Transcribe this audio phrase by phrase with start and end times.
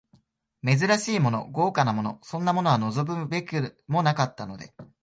[0.65, 4.73] 珍しいもの、豪華なもの、そんなものは望むべくもなかったので、